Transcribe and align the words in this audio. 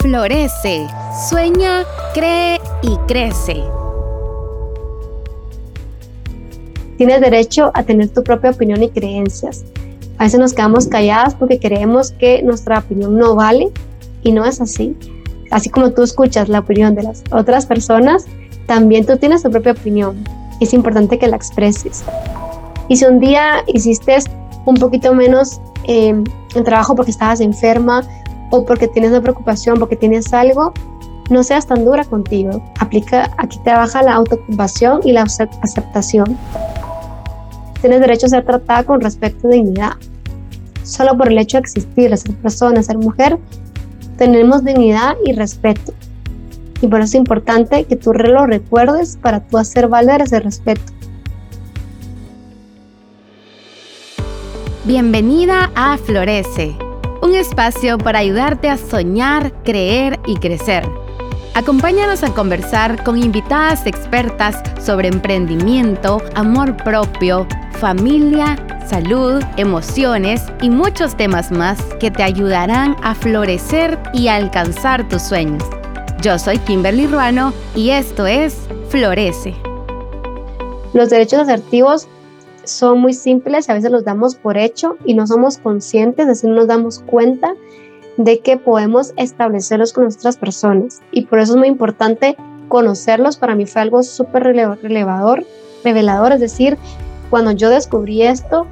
Florece, 0.00 0.86
sueña, 1.28 1.82
cree 2.14 2.60
y 2.82 2.96
crece. 3.08 3.64
Tienes 6.96 7.20
derecho 7.20 7.72
a 7.74 7.82
tener 7.82 8.08
tu 8.10 8.22
propia 8.22 8.50
opinión 8.50 8.80
y 8.80 8.90
creencias. 8.90 9.64
A 10.18 10.22
veces 10.22 10.38
nos 10.38 10.54
quedamos 10.54 10.86
calladas 10.86 11.34
porque 11.34 11.58
creemos 11.58 12.12
que 12.12 12.44
nuestra 12.44 12.78
opinión 12.78 13.18
no 13.18 13.34
vale 13.34 13.72
y 14.22 14.30
no 14.30 14.44
es 14.44 14.60
así. 14.60 14.96
Así 15.50 15.68
como 15.68 15.90
tú 15.90 16.04
escuchas 16.04 16.48
la 16.48 16.60
opinión 16.60 16.94
de 16.94 17.02
las 17.02 17.24
otras 17.32 17.66
personas, 17.66 18.26
también 18.66 19.04
tú 19.04 19.16
tienes 19.16 19.42
tu 19.42 19.50
propia 19.50 19.72
opinión. 19.72 20.22
Es 20.60 20.74
importante 20.74 21.18
que 21.18 21.26
la 21.26 21.34
expreses. 21.34 22.04
Y 22.86 22.98
si 22.98 23.04
un 23.04 23.18
día 23.18 23.64
hiciste 23.66 24.16
un 24.64 24.76
poquito 24.76 25.12
menos 25.12 25.60
eh, 25.88 26.10
en 26.10 26.64
trabajo 26.64 26.94
porque 26.94 27.10
estabas 27.10 27.40
enferma 27.40 28.04
o 28.50 28.64
porque 28.64 28.88
tienes 28.88 29.10
una 29.10 29.20
preocupación, 29.20 29.78
porque 29.78 29.96
tienes 29.96 30.32
algo, 30.32 30.72
no 31.30 31.42
seas 31.42 31.66
tan 31.66 31.84
dura 31.84 32.04
contigo. 32.04 32.62
Aplica, 32.78 33.30
aquí 33.36 33.58
trabaja 33.64 34.02
la 34.02 34.14
autoocupación 34.14 35.00
y 35.04 35.12
la 35.12 35.22
aceptación. 35.22 36.38
Tienes 37.80 38.00
derecho 38.00 38.26
a 38.26 38.30
ser 38.30 38.44
tratada 38.44 38.82
con 38.84 39.00
respeto 39.00 39.48
y 39.48 39.54
dignidad. 39.54 39.92
Solo 40.82 41.16
por 41.16 41.28
el 41.28 41.38
hecho 41.38 41.58
de 41.58 41.62
existir, 41.62 42.16
ser 42.16 42.34
persona, 42.36 42.82
ser 42.82 42.98
mujer, 42.98 43.38
tenemos 44.16 44.64
dignidad 44.64 45.16
y 45.24 45.32
respeto. 45.32 45.92
Y 46.80 46.86
por 46.86 47.00
eso 47.00 47.08
es 47.08 47.14
importante 47.16 47.84
que 47.84 47.96
tú 47.96 48.12
lo 48.12 48.46
recuerdes 48.46 49.18
para 49.20 49.40
tú 49.40 49.58
hacer 49.58 49.88
valer 49.88 50.22
ese 50.22 50.40
respeto. 50.40 50.92
Bienvenida 54.84 55.70
a 55.74 55.98
Florece 55.98 56.87
un 57.22 57.34
espacio 57.34 57.98
para 57.98 58.20
ayudarte 58.20 58.68
a 58.68 58.76
soñar, 58.76 59.52
creer 59.64 60.18
y 60.26 60.36
crecer. 60.36 60.88
Acompáñanos 61.54 62.22
a 62.22 62.32
conversar 62.32 63.02
con 63.02 63.20
invitadas 63.20 63.86
expertas 63.86 64.62
sobre 64.80 65.08
emprendimiento, 65.08 66.22
amor 66.34 66.76
propio, 66.76 67.46
familia, 67.72 68.56
salud, 68.88 69.42
emociones 69.56 70.42
y 70.62 70.70
muchos 70.70 71.16
temas 71.16 71.50
más 71.50 71.80
que 71.98 72.10
te 72.10 72.22
ayudarán 72.22 72.96
a 73.02 73.14
florecer 73.14 73.98
y 74.14 74.28
alcanzar 74.28 75.08
tus 75.08 75.22
sueños. 75.22 75.64
Yo 76.22 76.38
soy 76.38 76.58
Kimberly 76.58 77.06
Ruano 77.06 77.52
y 77.74 77.90
esto 77.90 78.26
es 78.26 78.68
Florece. 78.88 79.54
Los 80.92 81.10
derechos 81.10 81.40
asertivos 81.40 82.08
son 82.68 83.00
muy 83.00 83.14
simples, 83.14 83.68
a 83.68 83.74
veces 83.74 83.90
los 83.90 84.04
damos 84.04 84.34
por 84.36 84.56
hecho 84.56 84.96
y 85.04 85.14
no 85.14 85.26
somos 85.26 85.58
conscientes, 85.58 86.22
es 86.22 86.28
decir, 86.28 86.50
no 86.50 86.56
nos 86.56 86.68
damos 86.68 87.00
cuenta 87.00 87.54
de 88.16 88.40
que 88.40 88.56
podemos 88.56 89.12
establecerlos 89.16 89.92
con 89.92 90.04
nuestras 90.04 90.36
personas. 90.36 91.00
Y 91.12 91.26
por 91.26 91.38
eso 91.38 91.52
es 91.52 91.58
muy 91.58 91.68
importante 91.68 92.36
conocerlos. 92.68 93.36
Para 93.36 93.54
mí 93.54 93.64
fue 93.66 93.82
algo 93.82 94.02
súper 94.02 94.42
relevador, 94.42 95.44
revelador, 95.84 96.32
es 96.32 96.40
decir, 96.40 96.76
cuando 97.30 97.52
yo 97.52 97.70
descubrí 97.70 98.22
esto, 98.22 98.66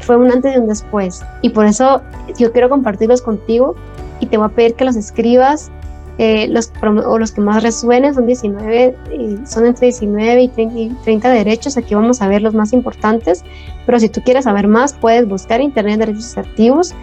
fue 0.00 0.16
un 0.16 0.30
antes 0.30 0.54
y 0.54 0.58
un 0.58 0.68
después. 0.68 1.22
Y 1.42 1.50
por 1.50 1.66
eso 1.66 2.00
yo 2.38 2.52
quiero 2.52 2.68
compartirlos 2.68 3.22
contigo 3.22 3.74
y 4.20 4.26
te 4.26 4.36
voy 4.36 4.46
a 4.46 4.50
pedir 4.50 4.74
que 4.74 4.84
los 4.84 4.96
escribas 4.96 5.70
eh, 6.22 6.48
los, 6.48 6.70
o 6.82 7.18
los 7.18 7.32
que 7.32 7.40
más 7.40 7.62
resuenen 7.62 8.14
son 8.14 8.26
19, 8.26 8.94
eh, 9.10 9.38
son 9.46 9.64
entre 9.64 9.86
19 9.86 10.42
y 10.42 10.94
30, 11.02 11.30
derechos, 11.30 11.78
aquí 11.78 11.94
vamos 11.94 12.20
a 12.20 12.28
ver 12.28 12.42
los 12.42 12.52
más 12.52 12.74
importantes, 12.74 13.42
pero 13.86 13.98
si 13.98 14.10
tú 14.10 14.20
quieres 14.20 14.44
saber 14.44 14.68
más, 14.68 14.92
puedes 14.92 15.26
buscar 15.26 15.62
Internet 15.62 16.00
Derechos 16.00 16.36
Activos 16.36 16.94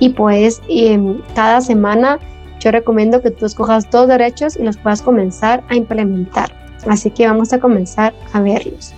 y 0.00 0.08
puedes 0.08 0.60
em, 0.68 1.20
cada 1.36 1.60
semana 1.60 2.18
yo 2.58 2.72
recomiendo 2.72 3.22
que 3.22 3.30
tú 3.30 3.46
escojas 3.46 3.88
dos 3.92 4.08
derechos 4.08 4.56
y 4.56 4.64
los 4.64 4.76
puedas 4.76 5.02
comenzar 5.02 5.62
a 5.68 5.76
implementar. 5.76 6.52
Así 6.88 7.12
que 7.12 7.28
vamos 7.28 7.52
a 7.52 7.60
comenzar 7.60 8.12
a 8.32 8.40
verlos. 8.40 8.92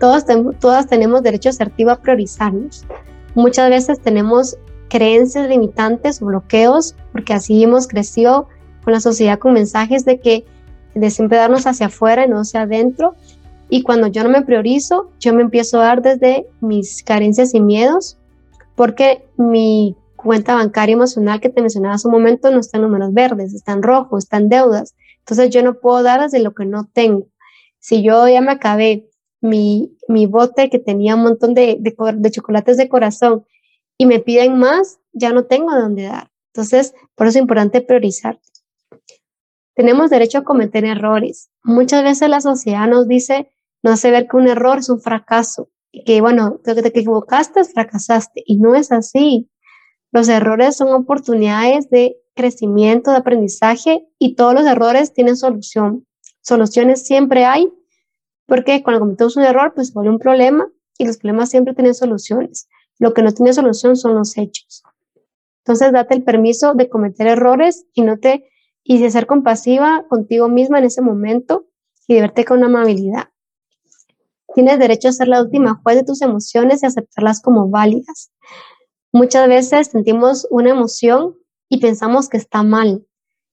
Todos, 0.00 0.26
todas 0.60 0.86
tenemos 0.86 1.22
derecho 1.22 1.48
asertivo 1.48 1.92
a 1.92 1.96
priorizarnos. 1.96 2.84
Muchas 3.34 3.70
veces 3.70 4.00
tenemos 4.00 4.58
creencias 4.88 5.48
limitantes 5.48 6.20
o 6.22 6.26
bloqueos, 6.26 6.94
porque 7.12 7.34
así 7.34 7.62
hemos 7.62 7.86
crecido 7.86 8.48
con 8.84 8.92
la 8.92 9.00
sociedad 9.00 9.38
con 9.38 9.52
mensajes 9.52 10.04
de 10.04 10.18
que 10.18 10.44
de 10.94 11.10
siempre 11.10 11.38
darnos 11.38 11.66
hacia 11.66 11.86
afuera 11.86 12.24
y 12.24 12.28
no 12.28 12.40
hacia 12.40 12.62
adentro. 12.62 13.14
Y 13.68 13.82
cuando 13.82 14.06
yo 14.06 14.24
no 14.24 14.30
me 14.30 14.42
priorizo, 14.42 15.10
yo 15.20 15.34
me 15.34 15.42
empiezo 15.42 15.80
a 15.80 15.84
dar 15.84 16.02
desde 16.02 16.46
mis 16.60 17.02
carencias 17.02 17.54
y 17.54 17.60
miedos, 17.60 18.16
porque 18.74 19.26
mi 19.36 19.94
cuenta 20.16 20.54
bancaria 20.54 20.94
emocional 20.94 21.40
que 21.40 21.50
te 21.50 21.60
mencionaba 21.60 21.94
hace 21.94 22.08
un 22.08 22.14
momento 22.14 22.50
no 22.50 22.60
está 22.60 22.78
en 22.78 22.84
números 22.84 23.12
verdes, 23.12 23.54
está 23.54 23.72
en 23.72 23.82
rojo, 23.82 24.18
está 24.18 24.38
en 24.38 24.48
deudas. 24.48 24.94
Entonces 25.20 25.50
yo 25.50 25.62
no 25.62 25.74
puedo 25.74 26.02
dar 26.02 26.22
desde 26.22 26.40
lo 26.40 26.54
que 26.54 26.64
no 26.64 26.88
tengo. 26.92 27.26
Si 27.78 28.02
yo 28.02 28.26
ya 28.26 28.40
me 28.40 28.52
acabé 28.52 29.08
mi, 29.40 29.96
mi 30.08 30.26
bote 30.26 30.70
que 30.70 30.78
tenía 30.78 31.14
un 31.14 31.22
montón 31.22 31.54
de, 31.54 31.76
de, 31.78 31.94
de 32.16 32.30
chocolates 32.30 32.76
de 32.76 32.88
corazón 32.88 33.44
y 33.98 34.06
me 34.06 34.20
piden 34.20 34.58
más, 34.58 35.00
ya 35.12 35.32
no 35.32 35.44
tengo 35.44 35.74
de 35.74 35.82
dónde 35.82 36.04
dar. 36.04 36.30
Entonces, 36.54 36.94
por 37.14 37.26
eso 37.26 37.38
es 37.38 37.42
importante 37.42 37.80
priorizar. 37.80 38.40
Tenemos 39.74 40.10
derecho 40.10 40.38
a 40.38 40.44
cometer 40.44 40.84
errores. 40.84 41.50
Muchas 41.62 42.02
veces 42.02 42.28
la 42.28 42.40
sociedad 42.40 42.88
nos 42.88 43.06
dice, 43.06 43.52
no 43.82 43.90
hace 43.90 44.10
ver 44.10 44.26
que 44.28 44.36
un 44.36 44.48
error 44.48 44.78
es 44.78 44.88
un 44.88 45.00
fracaso, 45.00 45.68
y 45.92 46.04
que 46.04 46.20
bueno, 46.20 46.60
que 46.64 46.74
te 46.74 46.88
equivocaste, 46.88 47.64
fracasaste, 47.64 48.42
y 48.46 48.58
no 48.58 48.74
es 48.74 48.92
así. 48.92 49.50
Los 50.10 50.28
errores 50.28 50.76
son 50.76 50.88
oportunidades 50.92 51.90
de 51.90 52.16
crecimiento, 52.34 53.10
de 53.10 53.18
aprendizaje, 53.18 54.08
y 54.18 54.34
todos 54.34 54.54
los 54.54 54.66
errores 54.66 55.12
tienen 55.12 55.36
solución. 55.36 56.06
Soluciones 56.40 57.04
siempre 57.04 57.44
hay, 57.44 57.72
porque 58.46 58.82
cuando 58.82 59.00
cometemos 59.00 59.36
un 59.36 59.44
error, 59.44 59.72
pues 59.74 59.92
vuelve 59.92 60.10
un 60.10 60.18
problema, 60.18 60.68
y 60.98 61.04
los 61.04 61.18
problemas 61.18 61.50
siempre 61.50 61.74
tienen 61.74 61.94
soluciones. 61.94 62.68
Lo 62.98 63.14
que 63.14 63.22
no 63.22 63.32
tiene 63.32 63.52
solución 63.52 63.96
son 63.96 64.14
los 64.14 64.36
hechos. 64.36 64.82
Entonces, 65.64 65.92
date 65.92 66.14
el 66.14 66.24
permiso 66.24 66.74
de 66.74 66.88
cometer 66.88 67.26
errores 67.26 67.86
y 67.92 68.02
no 68.02 68.18
te 68.18 68.50
y 68.82 68.98
de 68.98 69.10
ser 69.10 69.26
compasiva 69.26 70.06
contigo 70.08 70.48
misma 70.48 70.78
en 70.78 70.86
ese 70.86 71.02
momento 71.02 71.66
y 72.06 72.14
de 72.14 72.22
verte 72.22 72.46
con 72.46 72.64
amabilidad. 72.64 73.28
Tienes 74.54 74.78
derecho 74.78 75.08
a 75.08 75.12
ser 75.12 75.28
la 75.28 75.42
última 75.42 75.78
juez 75.82 75.96
de 75.96 76.04
tus 76.04 76.22
emociones 76.22 76.82
y 76.82 76.86
aceptarlas 76.86 77.42
como 77.42 77.68
válidas. 77.68 78.32
Muchas 79.12 79.46
veces 79.46 79.88
sentimos 79.88 80.46
una 80.50 80.70
emoción 80.70 81.36
y 81.68 81.80
pensamos 81.80 82.30
que 82.30 82.38
está 82.38 82.62
mal. 82.62 83.06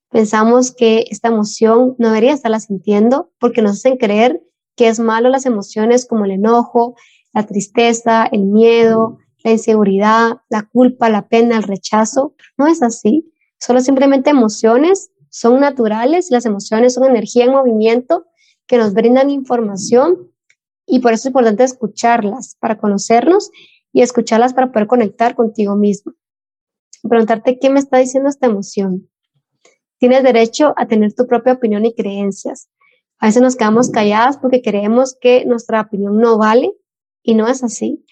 Pensamos 0.09 0.71
que 0.71 1.05
esta 1.11 1.27
emoción 1.27 1.95
no 1.99 2.07
debería 2.07 2.33
estarla 2.33 2.61
sintiendo 2.61 3.31
porque 3.37 3.61
nos 3.61 3.73
hacen 3.73 3.97
creer 3.97 4.41
que 4.77 4.87
es 4.87 4.99
malo 4.99 5.27
las 5.27 5.45
emociones 5.45 6.05
como 6.05 6.23
el 6.23 6.31
enojo, 6.31 6.95
la 7.33 7.45
tristeza, 7.45 8.25
el 8.31 8.45
miedo, 8.45 9.17
la 9.45 9.51
inseguridad, 9.51 10.41
la 10.49 10.63
culpa, 10.63 11.07
la 11.07 11.27
pena, 11.27 11.57
el 11.57 11.63
rechazo. 11.63 12.33
No 12.57 12.65
es 12.65 12.81
así. 12.81 13.31
Solo 13.59 13.79
simplemente 13.79 14.31
emociones 14.31 15.11
son 15.29 15.59
naturales. 15.59 16.31
Las 16.31 16.47
emociones 16.47 16.95
son 16.95 17.05
energía 17.05 17.45
en 17.45 17.51
movimiento 17.51 18.25
que 18.65 18.79
nos 18.79 18.95
brindan 18.95 19.29
información 19.29 20.31
y 20.87 20.97
por 20.97 21.13
eso 21.13 21.21
es 21.21 21.25
importante 21.27 21.63
escucharlas 21.63 22.57
para 22.59 22.79
conocernos 22.79 23.51
y 23.93 24.01
escucharlas 24.01 24.55
para 24.55 24.71
poder 24.71 24.87
conectar 24.87 25.35
contigo 25.35 25.75
mismo. 25.75 26.13
Preguntarte 27.07 27.59
qué 27.59 27.69
me 27.69 27.79
está 27.79 27.99
diciendo 27.99 28.29
esta 28.29 28.47
emoción. 28.47 29.07
Tienes 29.99 30.23
derecho 30.23 30.73
a 30.75 30.87
tener 30.87 31.13
tu 31.13 31.27
propia 31.27 31.53
opinión 31.53 31.85
y 31.85 31.93
creencias. 31.93 32.67
A 33.19 33.27
veces 33.27 33.43
nos 33.43 33.55
quedamos 33.55 33.91
calladas 33.91 34.39
porque 34.39 34.63
creemos 34.63 35.15
que 35.21 35.45
nuestra 35.45 35.81
opinión 35.81 36.17
no 36.17 36.39
vale 36.39 36.73
y 37.21 37.35
no 37.35 37.47
es 37.47 37.63
así 37.63 38.03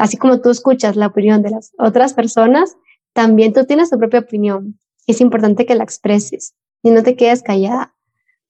así 0.00 0.16
como 0.16 0.40
tú 0.40 0.50
escuchas 0.50 0.96
la 0.96 1.08
opinión 1.08 1.42
de 1.42 1.50
las 1.50 1.72
otras 1.78 2.14
personas, 2.14 2.76
también 3.12 3.52
tú 3.52 3.66
tienes 3.66 3.90
tu 3.90 3.98
propia 3.98 4.20
opinión. 4.20 4.78
Es 5.06 5.20
importante 5.20 5.66
que 5.66 5.74
la 5.74 5.84
expreses 5.84 6.54
y 6.82 6.90
no 6.90 7.02
te 7.02 7.16
quedes 7.16 7.42
callada. 7.42 7.94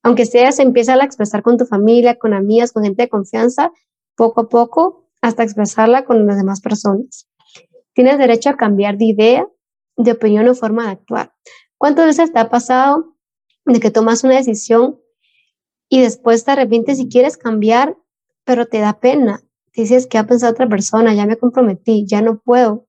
Aunque 0.01 0.25
sea, 0.25 0.51
se 0.51 0.63
empieza 0.63 0.93
a 0.93 1.03
expresar 1.03 1.43
con 1.43 1.57
tu 1.57 1.65
familia, 1.65 2.17
con 2.17 2.33
amigas, 2.33 2.71
con 2.71 2.83
gente 2.83 3.03
de 3.03 3.09
confianza, 3.09 3.71
poco 4.15 4.41
a 4.41 4.49
poco, 4.49 5.09
hasta 5.21 5.43
expresarla 5.43 6.05
con 6.05 6.25
las 6.25 6.37
demás 6.37 6.61
personas. 6.61 7.27
Tienes 7.93 8.17
derecho 8.17 8.49
a 8.49 8.57
cambiar 8.57 8.97
de 8.97 9.05
idea, 9.05 9.47
de 9.97 10.11
opinión 10.13 10.47
o 10.47 10.55
forma 10.55 10.85
de 10.85 10.91
actuar. 10.91 11.33
¿Cuántas 11.77 12.05
veces 12.05 12.31
te 12.31 12.39
ha 12.39 12.49
pasado 12.49 13.17
de 13.65 13.79
que 13.79 13.91
tomas 13.91 14.23
una 14.23 14.35
decisión 14.35 14.99
y 15.89 16.01
después 16.01 16.45
te 16.45 16.51
arrepientes 16.51 16.99
y 16.99 17.09
quieres 17.09 17.37
cambiar, 17.37 17.97
pero 18.45 18.65
te 18.65 18.79
da 18.79 18.99
pena 18.99 19.43
dices 19.73 20.07
que 20.07 20.17
ha 20.17 20.25
pensado 20.25 20.51
otra 20.51 20.67
persona, 20.67 21.13
ya 21.13 21.25
me 21.25 21.37
comprometí, 21.37 22.05
ya 22.07 22.21
no 22.21 22.39
puedo. 22.39 22.87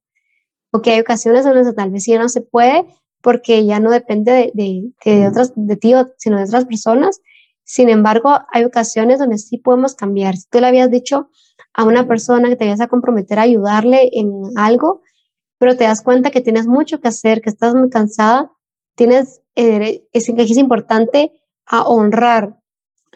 O 0.72 0.80
que 0.82 0.92
hay 0.92 1.00
ocasiones 1.00 1.44
donde 1.44 1.72
tal 1.72 1.90
vez 1.90 2.06
ya 2.06 2.18
no 2.18 2.28
se 2.28 2.40
puede 2.40 2.86
porque 3.20 3.64
ya 3.64 3.78
no 3.78 3.90
depende 3.90 4.52
de, 4.54 4.92
de, 5.04 5.28
otras, 5.28 5.52
de 5.54 5.76
ti, 5.76 5.92
sino 6.16 6.38
de 6.38 6.44
otras 6.44 6.64
personas. 6.64 7.20
Sin 7.64 7.88
embargo, 7.88 8.40
hay 8.52 8.64
ocasiones 8.64 9.18
donde 9.18 9.38
sí 9.38 9.58
podemos 9.58 9.94
cambiar. 9.94 10.36
Si 10.36 10.48
tú 10.48 10.60
le 10.60 10.66
habías 10.66 10.90
dicho 10.90 11.28
a 11.72 11.84
una 11.84 12.08
persona 12.08 12.48
que 12.48 12.56
te 12.56 12.64
ibas 12.64 12.80
a 12.80 12.88
comprometer 12.88 13.38
a 13.38 13.42
ayudarle 13.42 14.10
en 14.12 14.30
algo, 14.56 15.02
pero 15.58 15.76
te 15.76 15.84
das 15.84 16.02
cuenta 16.02 16.30
que 16.30 16.40
tienes 16.40 16.66
mucho 16.66 17.00
que 17.00 17.08
hacer, 17.08 17.40
que 17.40 17.50
estás 17.50 17.74
muy 17.74 17.88
cansada, 17.88 18.50
Tienes, 18.94 19.42
eh, 19.56 20.06
es, 20.12 20.28
es 20.28 20.56
importante 20.58 21.32
a 21.66 21.82
honrar, 21.82 22.60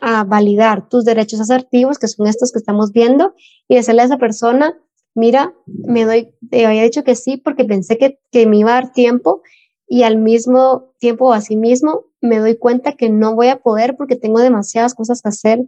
a 0.00 0.24
validar 0.24 0.88
tus 0.88 1.04
derechos 1.04 1.40
asertivos, 1.40 1.98
que 1.98 2.08
son 2.08 2.26
estos 2.26 2.52
que 2.52 2.58
estamos 2.58 2.92
viendo, 2.92 3.34
y 3.68 3.76
decirle 3.76 4.02
a 4.02 4.06
esa 4.06 4.18
persona, 4.18 4.78
mira, 5.14 5.54
me 5.66 6.04
doy, 6.04 6.34
te 6.50 6.66
había 6.66 6.82
dicho 6.82 7.04
que 7.04 7.16
sí 7.16 7.36
porque 7.36 7.64
pensé 7.64 7.96
que, 7.98 8.18
que 8.30 8.46
me 8.46 8.58
iba 8.58 8.72
a 8.72 8.82
dar 8.82 8.92
tiempo 8.92 9.42
y 9.88 10.02
al 10.02 10.18
mismo 10.18 10.92
tiempo, 10.98 11.32
a 11.32 11.40
sí 11.40 11.56
mismo, 11.56 12.06
me 12.20 12.38
doy 12.38 12.56
cuenta 12.56 12.92
que 12.92 13.08
no 13.08 13.34
voy 13.34 13.48
a 13.48 13.60
poder 13.60 13.96
porque 13.96 14.16
tengo 14.16 14.40
demasiadas 14.40 14.94
cosas 14.94 15.22
que 15.22 15.28
hacer 15.28 15.60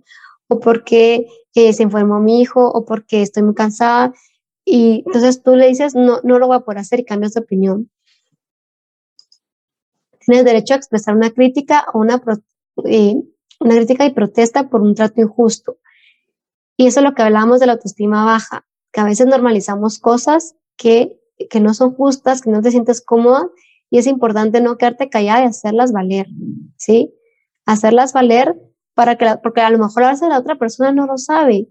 o 0.48 0.60
porque 0.60 1.26
eh, 1.54 1.72
se 1.72 1.82
enfermó 1.82 2.20
mi 2.20 2.40
hijo 2.40 2.68
o 2.68 2.84
porque 2.84 3.22
estoy 3.22 3.42
muy 3.42 3.54
cansada. 3.54 4.12
Y 4.64 5.02
entonces 5.06 5.42
tú 5.42 5.56
le 5.56 5.68
dices, 5.68 5.94
no, 5.94 6.20
no 6.24 6.38
lo 6.38 6.46
voy 6.46 6.56
a 6.56 6.60
poder 6.60 6.78
hacer 6.78 7.00
y 7.00 7.04
cambias 7.04 7.34
de 7.34 7.40
opinión. 7.40 7.90
Tienes 10.26 10.44
derecho 10.44 10.74
a 10.74 10.76
expresar 10.76 11.16
una 11.16 11.30
crítica 11.30 11.86
o 11.94 12.00
una, 12.00 12.22
eh, 12.84 13.14
una 13.60 13.74
crítica 13.76 14.04
y 14.04 14.10
protesta 14.10 14.68
por 14.68 14.82
un 14.82 14.94
trato 14.94 15.20
injusto. 15.20 15.78
Y 16.76 16.86
eso 16.86 17.00
es 17.00 17.04
lo 17.04 17.14
que 17.14 17.22
hablábamos 17.22 17.60
de 17.60 17.66
la 17.66 17.72
autoestima 17.72 18.24
baja, 18.24 18.66
que 18.92 19.00
a 19.00 19.04
veces 19.04 19.26
normalizamos 19.26 19.98
cosas 19.98 20.54
que, 20.76 21.20
que 21.50 21.60
no 21.60 21.74
son 21.74 21.94
justas, 21.94 22.40
que 22.40 22.50
no 22.50 22.62
te 22.62 22.70
sientes 22.70 23.00
cómoda 23.00 23.48
y 23.90 23.98
es 23.98 24.06
importante 24.06 24.60
no 24.60 24.76
quedarte 24.76 25.08
callada 25.08 25.42
y 25.42 25.46
hacerlas 25.46 25.92
valer, 25.92 26.26
¿sí? 26.76 27.14
Hacerlas 27.66 28.12
valer 28.12 28.54
para 28.94 29.16
que, 29.16 29.26
porque 29.42 29.60
a 29.60 29.70
lo 29.70 29.78
mejor 29.78 30.04
a 30.04 30.10
veces 30.10 30.28
la 30.28 30.38
otra 30.38 30.56
persona 30.56 30.92
no 30.92 31.06
lo 31.06 31.18
sabe. 31.18 31.68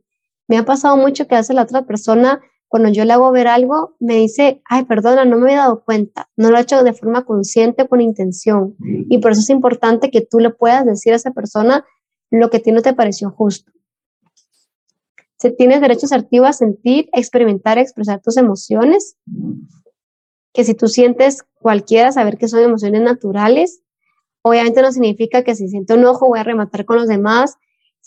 Me 0.47 0.57
ha 0.57 0.63
pasado 0.65 0.97
mucho 0.97 1.27
que 1.27 1.35
a 1.35 1.39
veces 1.39 1.55
la 1.55 1.63
otra 1.63 1.85
persona, 1.85 2.41
cuando 2.67 2.89
yo 2.89 3.05
le 3.05 3.13
hago 3.13 3.31
ver 3.31 3.47
algo, 3.47 3.95
me 3.99 4.15
dice, 4.15 4.61
ay, 4.65 4.85
perdona, 4.85 5.25
no 5.25 5.37
me 5.37 5.43
había 5.43 5.57
dado 5.59 5.83
cuenta, 5.83 6.29
no 6.35 6.51
lo 6.51 6.57
he 6.57 6.61
hecho 6.61 6.83
de 6.83 6.93
forma 6.93 7.23
consciente 7.23 7.87
con 7.87 8.01
intención. 8.01 8.75
Y 8.79 9.19
por 9.19 9.31
eso 9.31 9.41
es 9.41 9.49
importante 9.49 10.11
que 10.11 10.21
tú 10.21 10.39
le 10.39 10.49
puedas 10.49 10.85
decir 10.85 11.13
a 11.13 11.15
esa 11.15 11.31
persona 11.31 11.85
lo 12.29 12.49
que 12.49 12.57
a 12.57 12.59
ti 12.61 12.71
no 12.71 12.81
te 12.81 12.93
pareció 12.93 13.31
justo. 13.31 13.71
Si 15.39 15.55
tienes 15.55 15.81
derecho 15.81 16.07
asertivo 16.07 16.45
a 16.45 16.53
sentir, 16.53 17.09
experimentar, 17.13 17.77
expresar 17.77 18.21
tus 18.21 18.37
emociones, 18.37 19.15
que 20.51 20.63
si 20.63 20.73
tú 20.73 20.87
sientes 20.87 21.43
cualquiera, 21.53 22.11
saber 22.11 22.37
que 22.37 22.47
son 22.47 22.61
emociones 22.61 23.01
naturales. 23.01 23.81
Obviamente 24.41 24.81
no 24.81 24.91
significa 24.91 25.43
que 25.43 25.55
si 25.55 25.69
siento 25.69 25.93
enojo 25.93 26.27
voy 26.27 26.39
a 26.39 26.43
rematar 26.43 26.85
con 26.85 26.97
los 26.97 27.07
demás, 27.07 27.57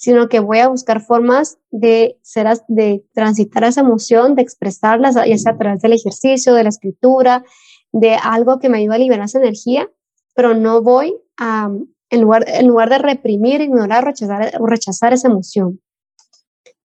sino 0.00 0.30
que 0.30 0.40
voy 0.40 0.60
a 0.60 0.68
buscar 0.68 1.02
formas 1.02 1.58
de, 1.70 2.18
ser, 2.22 2.46
de 2.68 3.04
transitar 3.12 3.64
esa 3.64 3.82
emoción, 3.82 4.34
de 4.34 4.40
expresarlas, 4.40 5.14
ya 5.14 5.36
sea 5.36 5.52
a 5.52 5.58
través 5.58 5.82
del 5.82 5.92
ejercicio, 5.92 6.54
de 6.54 6.62
la 6.62 6.70
escritura, 6.70 7.44
de 7.92 8.14
algo 8.14 8.60
que 8.60 8.70
me 8.70 8.78
ayude 8.78 8.94
a 8.94 8.98
liberar 8.98 9.26
esa 9.26 9.40
energía, 9.40 9.90
pero 10.34 10.54
no 10.54 10.80
voy 10.80 11.14
a, 11.36 11.68
en 12.08 12.20
lugar, 12.22 12.46
en 12.48 12.66
lugar 12.66 12.88
de 12.88 12.96
reprimir, 12.96 13.60
ignorar 13.60 14.06
rechazar, 14.06 14.52
o 14.58 14.66
rechazar 14.66 15.12
esa 15.12 15.28
emoción. 15.28 15.82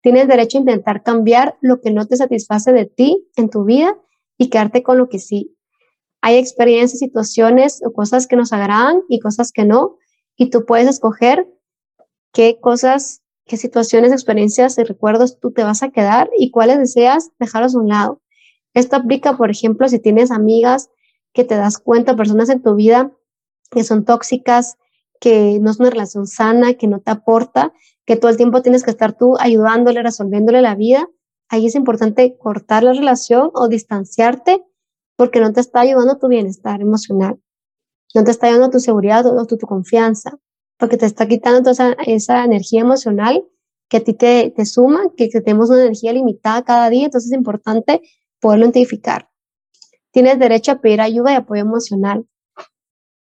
Tienes 0.00 0.26
derecho 0.26 0.56
a 0.56 0.60
intentar 0.60 1.02
cambiar 1.02 1.58
lo 1.60 1.82
que 1.82 1.90
no 1.90 2.06
te 2.06 2.16
satisface 2.16 2.72
de 2.72 2.86
ti 2.86 3.28
en 3.36 3.50
tu 3.50 3.64
vida 3.64 3.94
y 4.38 4.48
quedarte 4.48 4.82
con 4.82 4.96
lo 4.96 5.10
que 5.10 5.18
sí. 5.18 5.54
Hay 6.22 6.36
experiencias, 6.38 7.00
situaciones 7.00 7.82
o 7.84 7.92
cosas 7.92 8.26
que 8.26 8.36
nos 8.36 8.54
agradan 8.54 9.02
y 9.10 9.20
cosas 9.20 9.52
que 9.52 9.66
no, 9.66 9.98
y 10.34 10.48
tú 10.48 10.64
puedes 10.64 10.88
escoger 10.88 11.46
qué 12.32 12.58
cosas, 12.60 13.22
qué 13.44 13.56
situaciones, 13.56 14.12
experiencias 14.12 14.78
y 14.78 14.84
recuerdos 14.84 15.38
tú 15.38 15.52
te 15.52 15.64
vas 15.64 15.82
a 15.82 15.90
quedar 15.90 16.30
y 16.38 16.50
cuáles 16.50 16.78
deseas 16.78 17.30
dejarlos 17.38 17.74
a 17.74 17.78
un 17.78 17.88
lado. 17.88 18.20
Esto 18.74 18.96
aplica, 18.96 19.36
por 19.36 19.50
ejemplo, 19.50 19.88
si 19.88 19.98
tienes 19.98 20.30
amigas 20.30 20.90
que 21.32 21.44
te 21.44 21.56
das 21.56 21.78
cuenta, 21.78 22.16
personas 22.16 22.48
en 22.48 22.62
tu 22.62 22.74
vida 22.74 23.12
que 23.70 23.84
son 23.84 24.04
tóxicas, 24.04 24.76
que 25.20 25.58
no 25.60 25.70
es 25.70 25.80
una 25.80 25.90
relación 25.90 26.26
sana, 26.26 26.74
que 26.74 26.88
no 26.88 27.00
te 27.00 27.10
aporta, 27.10 27.72
que 28.04 28.16
todo 28.16 28.30
el 28.30 28.36
tiempo 28.36 28.60
tienes 28.60 28.82
que 28.82 28.90
estar 28.90 29.16
tú 29.16 29.36
ayudándole, 29.38 30.02
resolviéndole 30.02 30.60
la 30.60 30.74
vida 30.74 31.08
ahí 31.52 31.66
es 31.66 31.74
importante 31.74 32.36
cortar 32.38 32.82
la 32.82 32.94
relación 32.94 33.50
o 33.52 33.68
distanciarte 33.68 34.64
porque 35.16 35.38
no 35.38 35.52
te 35.52 35.60
está 35.60 35.80
ayudando 35.80 36.16
tu 36.16 36.28
bienestar 36.28 36.80
emocional, 36.80 37.38
no 38.14 38.24
te 38.24 38.30
está 38.30 38.46
ayudando 38.46 38.70
tu 38.70 38.80
seguridad 38.80 39.26
o 39.26 39.38
a 39.38 39.46
tu, 39.46 39.58
confianza, 39.58 40.38
porque 40.78 40.96
te 40.96 41.06
está 41.06 41.26
quitando 41.26 41.72
toda 41.72 41.96
esa, 42.06 42.44
energía 42.44 42.80
emocional 42.80 43.44
que 43.88 43.98
a 43.98 44.04
ti 44.04 44.14
te, 44.14 44.52
suma, 44.64 45.02
que, 45.16 45.28
tenemos 45.28 45.70
una 45.70 45.82
energía 45.82 46.12
limitada 46.12 46.62
cada 46.62 46.88
día, 46.90 47.04
entonces 47.04 47.30
es 47.30 47.36
importante 47.36 48.00
poderlo 48.40 48.64
identificar. 48.64 49.28
Tienes 50.10 50.38
derecho 50.38 50.72
a 50.72 50.80
pedir 50.80 51.00
ayuda 51.00 51.32
y 51.32 51.36
apoyo 51.36 51.62
emocional. 51.62 52.26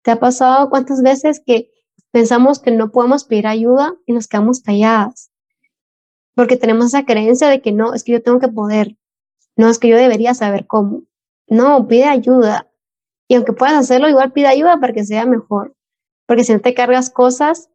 ¿Te 0.01 0.11
ha 0.11 0.19
pasado 0.19 0.69
cuántas 0.69 1.01
veces 1.01 1.41
que 1.45 1.71
pensamos 2.11 2.59
que 2.59 2.71
no 2.71 2.91
podemos 2.91 3.25
pedir 3.25 3.47
ayuda 3.47 3.93
y 4.05 4.13
nos 4.13 4.27
quedamos 4.27 4.61
calladas? 4.61 5.31
porque 6.35 6.57
tenemos 6.57 6.87
esa 6.87 7.05
creencia 7.05 7.49
de 7.49 7.61
que 7.61 7.71
no, 7.71 7.93
es 7.93 8.03
que 8.03 8.13
yo 8.13 8.23
tengo 8.23 8.39
que 8.39 8.47
poder, 8.47 8.97
no, 9.55 9.69
es 9.69 9.79
que 9.79 9.89
yo 9.89 9.97
debería 9.97 10.33
saber 10.33 10.65
cómo. 10.65 11.03
No, 11.47 11.87
pide 11.87 12.05
ayuda. 12.05 12.67
Y 13.27 13.35
aunque 13.35 13.53
puedas 13.53 13.75
hacerlo, 13.75 14.09
igual 14.09 14.31
pide 14.31 14.47
ayuda 14.47 14.79
para 14.79 14.93
que 14.93 15.03
sea 15.03 15.25
mejor. 15.25 15.75
Porque 16.31 16.45
si 16.45 16.53
no 16.53 16.61
te 16.61 16.73
cargas 16.73 17.09
cosas 17.09 17.69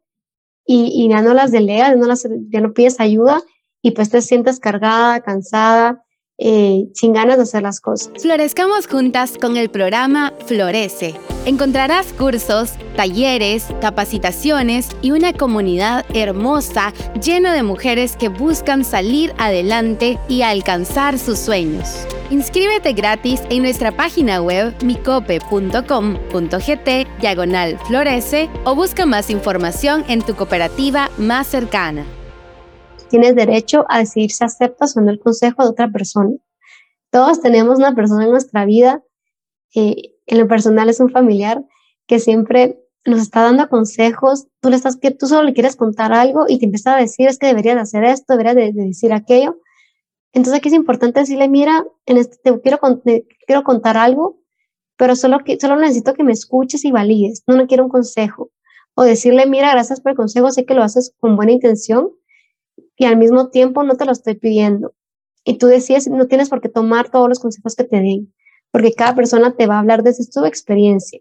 y, 0.65 1.11
ya 1.11 1.21
no 1.21 1.35
las 1.35 1.53
delegas, 1.53 1.91
ya 1.91 1.97
no, 1.97 2.07
las, 2.07 2.27
ya 2.49 2.63
no 2.63 2.73
pides 2.73 3.01
ayuda 3.01 3.43
y 3.83 3.91
pues 3.91 4.09
te 4.09 4.23
sientes 4.23 4.61
cargada, 4.61 5.21
cansada, 5.21 6.06
eh, 6.39 6.85
sin 6.95 7.13
ganas 7.13 7.37
de 7.37 7.45
hacer 7.45 7.63
las 7.63 7.81
cosas. 7.81 8.11
Florezcamos 8.21 8.87
juntas 8.87 9.39
con 9.41 9.57
el 9.57 9.71
programa 9.71 10.33
Florece. 10.47 11.15
Encontrarás 11.47 12.13
cursos, 12.13 12.73
talleres, 12.97 13.67
capacitaciones 13.81 14.89
y 15.01 15.13
una 15.13 15.33
comunidad 15.33 16.05
hermosa 16.13 16.93
llena 17.23 17.55
de 17.55 17.63
mujeres 17.63 18.17
que 18.17 18.29
buscan 18.29 18.85
salir 18.85 19.33
adelante 19.39 20.19
y 20.29 20.43
alcanzar 20.43 21.19
sus 21.19 21.39
sueños. 21.39 22.07
Inscríbete 22.31 22.93
gratis 22.93 23.41
en 23.49 23.63
nuestra 23.63 23.97
página 23.97 24.43
web 24.43 24.75
micope.com.gt 24.83 25.39
diagonal 27.21 27.79
florece 27.87 28.51
o 28.65 28.75
busca 28.75 29.07
más 29.07 29.31
información 29.31 30.05
en 30.09 30.23
tu 30.23 30.35
cooperativa 30.35 31.09
más 31.17 31.47
cercana 31.47 32.05
tienes 33.09 33.35
derecho 33.35 33.85
a 33.89 34.01
decidir 34.01 34.31
si 34.31 34.45
aceptas 34.45 34.97
o 34.97 35.01
no 35.01 35.11
el 35.11 35.21
consejo 35.21 35.63
de 35.63 35.71
otra 35.71 35.91
persona. 35.91 36.37
Todos 37.11 37.41
tenemos 37.41 37.79
una 37.79 37.95
persona 37.95 38.25
en 38.25 38.31
nuestra 38.31 38.65
vida, 38.65 39.03
eh, 39.75 40.15
en 40.27 40.39
lo 40.39 40.49
personal 40.49 40.89
es 40.89 41.01
un 41.01 41.11
familiar 41.11 41.65
que 42.07 42.19
siempre 42.19 42.81
nos 43.05 43.21
está 43.21 43.43
dando 43.43 43.69
consejos, 43.69 44.49
tú, 44.61 44.71
le 44.71 44.77
estás, 44.77 44.99
tú 45.19 45.27
solo 45.27 45.45
le 45.45 45.55
quieres 45.55 45.77
contar 45.77 46.13
algo 46.13 46.47
y 46.49 46.59
te 46.59 46.65
empieza 46.65 46.97
a 46.97 47.01
decir 47.01 47.29
es 47.29 47.39
que 47.39 47.47
deberías 47.47 47.77
hacer 47.77 48.05
esto, 48.05 48.37
deberías 48.37 48.57
de, 48.57 48.73
decir 48.73 49.13
aquello. 49.13 49.61
Entonces 50.33 50.59
aquí 50.59 50.69
es 50.69 50.75
importante 50.75 51.21
decirle, 51.21 51.49
mira, 51.49 51.87
en 52.05 52.17
este, 52.17 52.37
te 52.43 52.61
quiero, 52.61 52.81
quiero 53.47 53.63
contar 53.63 53.97
algo, 53.97 54.41
pero 54.97 55.15
solo, 55.15 55.39
que, 55.45 55.59
solo 55.61 55.77
necesito 55.77 56.15
que 56.15 56.25
me 56.25 56.33
escuches 56.33 56.85
y 56.85 56.91
valides, 56.91 57.43
no, 57.47 57.57
no 57.57 57.67
quiero 57.67 57.85
un 57.85 57.91
consejo. 57.91 58.51
O 58.95 59.05
decirle, 59.05 59.47
mira, 59.47 59.71
gracias 59.71 60.01
por 60.01 60.11
el 60.11 60.17
consejo, 60.17 60.51
sé 60.51 60.65
que 60.65 60.75
lo 60.75 60.83
haces 60.83 61.15
con 61.21 61.37
buena 61.37 61.53
intención, 61.53 62.11
y 62.97 63.05
al 63.05 63.17
mismo 63.17 63.51
tiempo 63.51 63.83
no 63.83 63.97
te 63.97 64.05
lo 64.05 64.13
estoy 64.13 64.35
pidiendo. 64.35 64.95
Y 65.45 65.59
tú 65.59 65.67
decías, 65.67 66.09
no 66.09 66.27
tienes 66.27 66.49
por 66.49 66.61
qué 66.61 66.69
tomar 66.69 67.11
todos 67.11 67.29
los 67.29 67.39
consejos 67.39 67.77
que 67.77 67.85
te 67.85 68.01
den, 68.01 68.35
porque 68.73 68.93
cada 68.93 69.15
persona 69.15 69.55
te 69.55 69.67
va 69.67 69.77
a 69.77 69.79
hablar 69.81 70.03
desde 70.03 70.25
su 70.25 70.45
experiencia. 70.45 71.21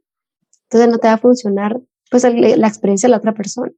Entonces 0.64 0.90
no 0.90 0.98
te 0.98 1.08
va 1.08 1.14
a 1.14 1.18
funcionar 1.18 1.80
pues 2.10 2.24
la 2.24 2.68
experiencia 2.68 3.08
de 3.08 3.12
la 3.12 3.18
otra 3.18 3.34
persona. 3.34 3.72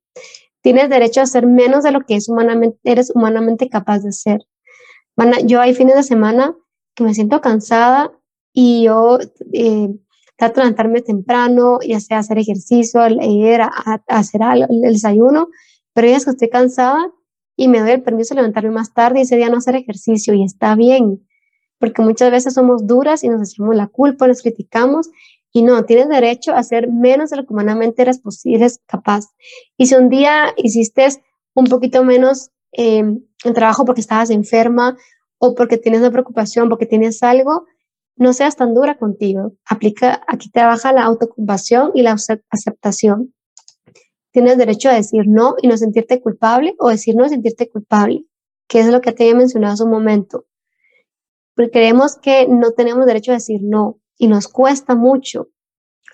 Tienes 0.62 0.90
derecho 0.90 1.20
a 1.20 1.24
hacer 1.24 1.48
menos 1.48 1.84
de 1.84 1.92
lo 1.92 2.02
que 2.02 2.16
es 2.16 2.30
humanamente, 2.30 2.80
eres 2.84 3.12
humanamente 3.14 3.70
capaz 3.70 4.00
de 4.00 4.10
hacer. 4.10 4.40
yo 5.46 5.60
hay 5.60 5.74
fines 5.74 5.96
de 5.96 6.04
semana 6.04 6.56
que 6.94 7.04
me 7.04 7.14
siento 7.14 7.42
cansada 7.42 8.12
y 8.54 8.86
yo 8.86 9.20
eh, 9.54 9.90
trato 10.36 10.56
de 10.56 10.66
levantarme 10.66 11.02
temprano, 11.02 11.80
ya 11.86 12.00
sea 12.00 12.20
hacer 12.20 12.38
ejercicio, 12.38 13.08
leer, 13.10 13.62
hacer 14.08 14.44
algo, 14.44 14.68
el 14.70 14.94
desayuno, 14.94 15.50
pero 15.94 16.08
ya 16.08 16.20
que 16.20 16.30
estoy 16.30 16.50
cansada 16.50 17.12
y 17.58 17.68
me 17.68 17.82
doy 17.82 17.92
el 17.92 18.04
permiso 18.04 18.34
de 18.34 18.42
levantarme 18.42 18.70
más 18.70 18.94
tarde 18.94 19.20
y 19.20 19.22
ese 19.24 19.36
día 19.36 19.50
no 19.50 19.58
hacer 19.58 19.76
ejercicio 19.76 20.34
y 20.34 20.44
está 20.44 20.76
bien, 20.76 21.28
porque 21.80 22.02
muchas 22.02 22.32
veces 22.32 22.54
somos 22.54 22.88
duras 22.88 23.24
y 23.24 23.30
nos 23.30 23.52
echamos 23.52 23.76
la 23.76 23.88
culpa, 23.88 24.28
nos 24.28 24.42
criticamos 24.42 25.10
y 25.52 25.64
no, 25.64 25.84
tienes 25.84 26.08
derecho 26.08 26.54
a 26.54 26.60
hacer 26.60 26.88
menos 26.90 27.32
de 27.32 27.38
lo 27.38 27.46
que 27.46 27.54
humanamente 27.54 28.04
eres, 28.04 28.22
eres 28.46 28.80
capaz. 28.86 29.26
Y 29.76 29.88
si 29.88 29.96
un 29.96 30.10
día 30.10 30.54
hiciste 30.56 31.08
un 31.56 31.66
poquito 31.66 32.04
menos 32.04 32.52
eh, 32.74 33.00
en 33.00 33.54
trabajo 33.54 33.84
porque 33.84 34.02
estabas 34.02 34.30
enferma 34.30 34.96
o 35.40 35.56
porque 35.56 35.78
tienes 35.78 36.02
una 36.02 36.12
preocupación, 36.12 36.70
porque 36.70 36.86
tienes 36.86 37.24
algo, 37.24 37.66
no 38.16 38.34
seas 38.34 38.56
tan 38.56 38.74
dura 38.74 38.98
contigo. 38.98 39.54
Aplica, 39.66 40.24
aquí 40.28 40.50
trabaja 40.52 40.92
la 40.92 41.04
autocompasión 41.04 41.92
y 41.96 42.04
la 42.04 42.16
aceptación. 42.50 43.34
Tienes 44.38 44.60
derecho 44.60 44.90
a 44.90 44.94
decir 44.94 45.24
no 45.26 45.56
y 45.64 45.68
no 45.68 45.78
sentirte 45.78 46.22
culpable 46.22 46.76
o 46.78 46.90
decir 46.90 47.16
no 47.16 47.26
y 47.26 47.30
sentirte 47.30 47.72
culpable, 47.72 48.28
que 48.68 48.82
es 48.82 48.88
lo 48.90 49.02
que 49.02 49.12
te 49.12 49.24
había 49.24 49.34
mencionado 49.34 49.74
hace 49.74 49.84
un 49.84 49.90
momento. 49.90 50.46
Porque 51.56 51.72
creemos 51.72 52.18
que 52.18 52.48
no 52.48 52.70
tenemos 52.74 53.08
derecho 53.08 53.32
a 53.32 53.42
decir 53.42 53.62
no 53.64 54.00
y 54.16 54.28
nos 54.28 54.48
cuesta 54.48 54.94
mucho. 54.94 55.48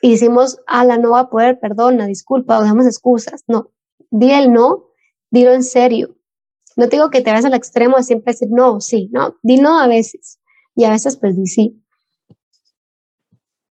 y 0.01 0.11
decimos, 0.11 0.57
la 0.69 0.97
no 0.97 1.11
va 1.11 1.19
a 1.19 1.29
poder, 1.29 1.59
perdona, 1.59 2.05
disculpa, 2.05 2.57
o 2.57 2.61
dejamos 2.61 2.85
excusas. 2.85 3.43
No, 3.45 3.71
di 4.09 4.31
el 4.31 4.53
no, 4.53 4.85
dilo 5.29 5.51
en 5.51 5.63
serio. 5.63 6.15
No 6.77 6.87
te 6.87 6.95
digo 6.95 7.09
que 7.09 7.19
te 7.19 7.29
vayas 7.29 7.43
al 7.43 7.55
extremo 7.55 7.97
de 7.97 8.03
siempre 8.03 8.31
decir 8.31 8.47
no, 8.49 8.79
sí, 8.79 9.09
no, 9.11 9.35
di 9.43 9.57
no 9.57 9.77
a 9.81 9.87
veces 9.87 10.39
y 10.75 10.85
a 10.85 10.91
veces 10.91 11.17
pues 11.17 11.35
di 11.35 11.47
sí. 11.47 11.83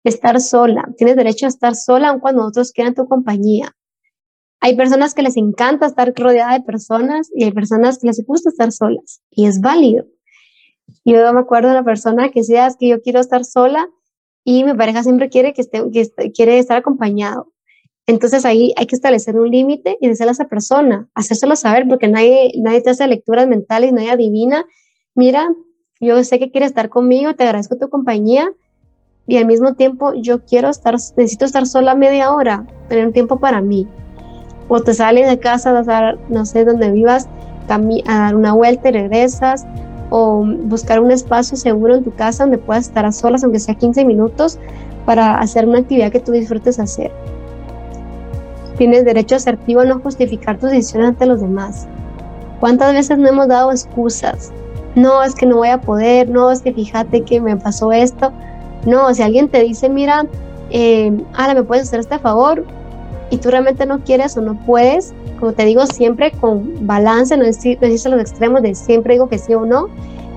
Estar 0.05 0.41
sola, 0.41 0.89
tienes 0.97 1.17
derecho 1.17 1.47
a 1.47 1.49
estar 1.49 1.75
sola 1.75 2.11
aun 2.11 2.21
cuando 2.21 2.47
otros 2.47 2.71
quieran 2.71 2.95
tu 2.95 3.09
compañía. 3.09 3.75
Hay 4.67 4.75
personas 4.75 5.15
que 5.15 5.23
les 5.23 5.37
encanta 5.37 5.87
estar 5.87 6.13
rodeada 6.17 6.55
de 6.55 6.61
personas 6.61 7.31
y 7.33 7.45
hay 7.45 7.53
personas 7.53 8.01
que 8.01 8.09
les 8.09 8.27
gusta 8.27 8.51
estar 8.51 8.73
solas 8.73 9.23
y 9.31 9.47
es 9.47 9.61
válido. 9.61 10.07
Yo 11.05 11.33
me 11.33 11.39
acuerdo 11.39 11.69
de 11.69 11.75
una 11.75 11.85
persona 11.85 12.31
que 12.31 12.41
decía 12.41 12.67
es 12.67 12.77
que 12.77 12.89
yo 12.89 13.01
quiero 13.01 13.21
estar 13.21 13.45
sola 13.45 13.89
y 14.43 14.65
mi 14.65 14.75
pareja 14.75 15.05
siempre 15.05 15.29
quiere 15.29 15.53
que 15.53 15.63
esté, 15.63 16.33
quiere 16.33 16.59
estar 16.59 16.79
acompañado. 16.79 17.53
Entonces 18.09 18.45
ahí 18.45 18.73
hay 18.77 18.87
que 18.89 18.97
establecer 18.97 19.39
un 19.39 19.53
límite 19.53 19.99
y 20.01 20.09
decirle 20.09 20.31
a 20.31 20.33
esa 20.33 20.49
persona, 20.49 21.09
hacérselo 21.15 21.55
saber, 21.55 21.87
porque 21.87 22.09
nadie, 22.09 22.51
nadie 22.61 22.81
te 22.81 22.91
hace 22.91 23.07
lecturas 23.07 23.47
mentales, 23.47 23.93
nadie 23.93 24.11
adivina. 24.11 24.67
Mira, 25.15 25.49
yo 26.01 26.25
sé 26.25 26.41
que 26.41 26.51
quieres 26.51 26.71
estar 26.71 26.89
conmigo, 26.89 27.35
te 27.35 27.45
agradezco 27.45 27.79
tu 27.79 27.89
compañía 27.89 28.53
y 29.29 29.37
al 29.37 29.47
mismo 29.47 29.75
tiempo 29.77 30.13
yo 30.15 30.45
quiero 30.45 30.71
estar, 30.71 30.95
necesito 30.95 31.45
estar 31.45 31.69
sola 31.69 31.95
media 31.95 32.33
hora, 32.33 32.67
tener 32.89 33.07
un 33.07 33.13
tiempo 33.13 33.39
para 33.39 33.61
mí. 33.61 33.87
O 34.69 34.81
te 34.81 34.95
sales 34.95 35.29
de 35.29 35.39
casa, 35.39 35.71
a 35.71 35.83
dar, 35.83 36.19
no 36.29 36.45
sé 36.45 36.65
dónde 36.65 36.91
vivas, 36.91 37.29
a 37.69 38.19
dar 38.19 38.35
una 38.35 38.53
vuelta 38.53 38.89
y 38.89 38.93
regresas, 38.93 39.67
o 40.11 40.45
buscar 40.45 41.01
un 41.01 41.11
espacio 41.11 41.57
seguro 41.57 41.95
en 41.95 42.05
tu 42.05 42.15
casa 42.15 42.45
donde 42.45 42.59
puedas 42.59 42.87
estar 42.87 43.05
a 43.05 43.13
solas, 43.13 43.43
aunque 43.45 43.61
sea 43.61 43.75
15 43.75 44.05
minutos, 44.05 44.59
para 45.05 45.39
hacer 45.39 45.67
una 45.67 45.81
actividad 45.81 46.11
que 46.11 46.21
tú 46.21 46.33
disfrutes 46.33 46.79
hacer. 46.79 47.13
Tienes 48.77 49.05
derecho 49.05 49.37
asertivo 49.37 49.81
a 49.81 49.85
no 49.85 50.01
justificar 50.01 50.59
tus 50.59 50.71
decisiones 50.71 51.09
ante 51.09 51.27
los 51.27 51.41
demás. 51.41 51.87
¿Cuántas 52.61 52.93
veces 52.93 53.19
no 53.19 53.29
hemos 53.29 53.49
dado 53.49 53.71
excusas? 53.71 54.53
No, 54.95 55.23
es 55.23 55.35
que 55.35 55.47
no 55.47 55.57
voy 55.57 55.69
a 55.69 55.81
poder, 55.81 56.29
no, 56.29 56.51
es 56.51 56.63
que 56.63 56.73
fíjate 56.73 57.23
que 57.23 57.41
me 57.41 57.57
pasó 57.57 57.93
esto. 57.93 58.33
No, 58.87 59.13
si 59.15 59.23
alguien 59.23 59.49
te 59.49 59.63
dice, 59.63 59.89
mira, 59.89 60.27
eh, 60.71 61.13
ahora 61.35 61.55
me 61.55 61.63
puedes 61.63 61.85
hacer 61.85 62.01
este 62.01 62.19
favor 62.19 62.65
y 63.31 63.39
tú 63.39 63.51
realmente 63.51 63.87
no 63.87 64.01
quieres 64.01 64.37
o 64.37 64.41
no 64.41 64.55
puedes, 64.67 65.13
como 65.41 65.53
te 65.53 65.65
digo, 65.65 65.87
siempre 65.87 66.31
con 66.33 66.87
balance, 66.87 67.37
no 67.37 67.45
decir, 67.45 67.79
no 67.81 67.89
los 67.89 68.21
extremos 68.21 68.63
de 68.63 68.75
siempre 68.75 69.15
digo 69.15 69.29
que 69.29 69.39
sí 69.39 69.55
o 69.55 69.67
no, 69.67 69.89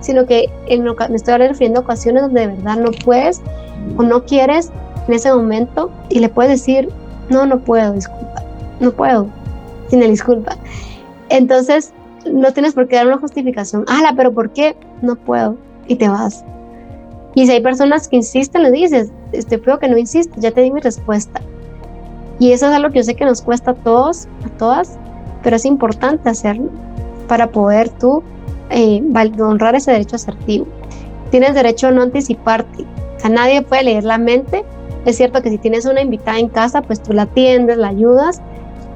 sino 0.01 0.25
que 0.25 0.49
en, 0.67 0.83
me 0.83 1.15
estoy 1.15 1.37
refiriendo 1.37 1.79
a 1.79 1.83
ocasiones 1.83 2.23
donde 2.23 2.41
de 2.41 2.47
verdad 2.47 2.77
no 2.77 2.91
puedes 2.91 3.41
o 3.97 4.03
no 4.03 4.23
quieres 4.23 4.71
en 5.07 5.13
ese 5.13 5.31
momento 5.31 5.91
y 6.09 6.19
le 6.19 6.29
puedes 6.29 6.51
decir, 6.51 6.89
no, 7.29 7.45
no 7.45 7.59
puedo, 7.59 7.93
disculpa, 7.93 8.43
no 8.79 8.91
puedo, 8.91 9.27
sin 9.89 10.01
el 10.01 10.11
disculpa. 10.11 10.57
Entonces, 11.29 11.93
no 12.31 12.51
tienes 12.53 12.73
por 12.73 12.87
qué 12.87 12.95
dar 12.95 13.07
una 13.07 13.17
justificación, 13.17 13.85
ala, 13.87 14.13
pero 14.15 14.33
¿por 14.33 14.51
qué? 14.51 14.75
No 15.01 15.15
puedo, 15.15 15.57
y 15.87 15.95
te 15.95 16.07
vas. 16.09 16.43
Y 17.35 17.45
si 17.45 17.51
hay 17.53 17.61
personas 17.61 18.07
que 18.07 18.15
insisten, 18.15 18.63
le 18.63 18.71
dices, 18.71 19.11
este 19.31 19.59
feo 19.59 19.77
que 19.77 19.87
no 19.87 19.97
insiste, 19.97 20.33
ya 20.39 20.51
te 20.51 20.61
di 20.61 20.71
mi 20.71 20.81
respuesta. 20.81 21.39
Y 22.39 22.53
eso 22.53 22.67
es 22.67 22.73
algo 22.73 22.89
que 22.89 22.99
yo 22.99 23.03
sé 23.03 23.15
que 23.15 23.25
nos 23.25 23.41
cuesta 23.41 23.71
a 23.71 23.73
todos, 23.75 24.27
a 24.45 24.49
todas, 24.57 24.97
pero 25.43 25.57
es 25.57 25.65
importante 25.65 26.29
hacerlo 26.29 26.69
para 27.27 27.47
poder 27.47 27.89
tú 27.89 28.23
eh, 28.69 29.03
honrar 29.41 29.75
ese 29.75 29.91
derecho 29.91 30.15
asertivo. 30.15 30.65
Tienes 31.31 31.53
derecho 31.53 31.87
a 31.87 31.91
no 31.91 32.01
anticiparte. 32.01 32.85
Nadie 33.29 33.61
puede 33.61 33.83
leer 33.83 34.03
la 34.03 34.17
mente. 34.17 34.63
Es 35.05 35.17
cierto 35.17 35.41
que 35.41 35.49
si 35.49 35.57
tienes 35.57 35.85
una 35.85 36.01
invitada 36.01 36.39
en 36.39 36.49
casa, 36.49 36.81
pues 36.81 37.01
tú 37.01 37.13
la 37.13 37.23
atiendes, 37.23 37.77
la 37.77 37.89
ayudas, 37.89 38.41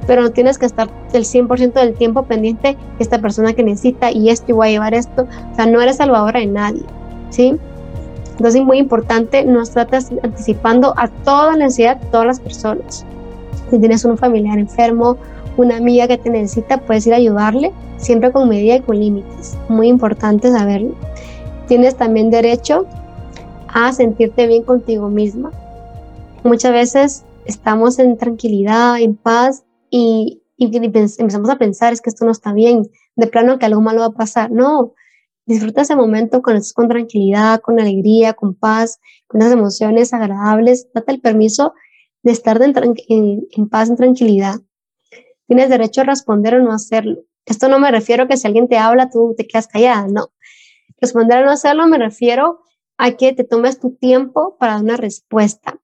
pero 0.06 0.22
no 0.22 0.30
tienes 0.30 0.58
que 0.58 0.66
estar 0.66 0.88
el 1.12 1.24
100% 1.24 1.72
del 1.72 1.94
tiempo 1.94 2.24
pendiente 2.24 2.76
esta 2.98 3.18
persona 3.18 3.52
que 3.52 3.62
necesita 3.62 4.10
y 4.10 4.30
esto 4.30 4.46
y 4.48 4.52
voy 4.52 4.68
a 4.68 4.70
llevar 4.72 4.94
esto. 4.94 5.26
O 5.52 5.54
sea, 5.54 5.66
no 5.66 5.80
eres 5.80 5.96
salvadora 5.96 6.40
de 6.40 6.46
nadie, 6.46 6.82
¿sí? 7.30 7.56
Entonces 8.32 8.56
es 8.56 8.66
muy 8.66 8.78
importante, 8.78 9.44
no 9.44 9.62
trates 9.64 10.10
anticipando 10.22 10.92
a 10.96 11.08
toda 11.08 11.56
la 11.56 11.68
de 11.68 11.96
todas 12.10 12.26
las 12.26 12.40
personas. 12.40 13.06
Si 13.74 13.80
tienes 13.80 14.04
un 14.04 14.16
familiar 14.16 14.56
enfermo, 14.56 15.16
una 15.56 15.78
amiga 15.78 16.06
que 16.06 16.16
te 16.16 16.30
necesita, 16.30 16.78
puedes 16.78 17.08
ir 17.08 17.12
a 17.12 17.16
ayudarle, 17.16 17.72
siempre 17.96 18.30
con 18.30 18.48
medida 18.48 18.76
y 18.76 18.80
con 18.82 19.00
límites. 19.00 19.58
Muy 19.68 19.88
importante 19.88 20.52
saberlo. 20.52 20.94
Tienes 21.66 21.96
también 21.96 22.30
derecho 22.30 22.86
a 23.66 23.92
sentirte 23.92 24.46
bien 24.46 24.62
contigo 24.62 25.08
misma. 25.08 25.50
Muchas 26.44 26.70
veces 26.70 27.24
estamos 27.46 27.98
en 27.98 28.16
tranquilidad, 28.16 29.00
en 29.00 29.16
paz 29.16 29.64
y, 29.90 30.40
empezamos 30.56 31.50
a 31.50 31.58
pensar 31.58 31.92
es 31.92 32.00
que 32.00 32.10
esto 32.10 32.24
no 32.24 32.30
está 32.30 32.52
bien, 32.52 32.88
de 33.16 33.26
plano 33.26 33.58
que 33.58 33.66
algo 33.66 33.80
malo 33.80 34.02
va 34.02 34.06
a 34.06 34.10
pasar. 34.10 34.52
No, 34.52 34.92
disfruta 35.46 35.82
ese 35.82 35.96
momento 35.96 36.42
con, 36.42 36.60
con 36.76 36.86
tranquilidad, 36.86 37.60
con 37.60 37.80
alegría, 37.80 38.34
con 38.34 38.54
paz, 38.54 39.00
con 39.26 39.40
esas 39.40 39.54
emociones 39.54 40.14
agradables. 40.14 40.86
Date 40.94 41.10
el 41.10 41.20
permiso 41.20 41.74
de 42.24 42.32
estar 42.32 42.60
en, 42.62 43.68
paz, 43.68 43.90
en 43.90 43.96
tranquilidad. 43.96 44.56
Tienes 45.46 45.68
derecho 45.68 46.00
a 46.00 46.04
responder 46.04 46.54
o 46.54 46.62
no 46.62 46.72
hacerlo. 46.72 47.22
Esto 47.44 47.68
no 47.68 47.78
me 47.78 47.90
refiero 47.90 48.24
a 48.24 48.28
que 48.28 48.38
si 48.38 48.46
alguien 48.46 48.66
te 48.66 48.78
habla, 48.78 49.10
tú 49.10 49.34
te 49.36 49.46
quedas 49.46 49.68
callada, 49.68 50.08
no. 50.08 50.32
Responder 51.00 51.42
o 51.42 51.44
no 51.44 51.52
hacerlo 51.52 51.86
me 51.86 51.98
refiero 51.98 52.60
a 52.96 53.12
que 53.12 53.34
te 53.34 53.44
tomes 53.44 53.78
tu 53.78 53.94
tiempo 53.96 54.56
para 54.58 54.78
una 54.78 54.96
respuesta. 54.96 55.78